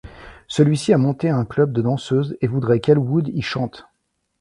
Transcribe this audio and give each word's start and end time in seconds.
Celui-ci 0.47 0.93
a 0.93 0.97
monté 0.97 1.29
un 1.29 1.45
club 1.45 1.73
de 1.73 1.83
danseuses 1.83 2.35
et 2.41 2.47
voudrait 2.47 2.79
qu'Elwood 2.79 3.27
y 3.27 3.43
chante. 3.43 3.85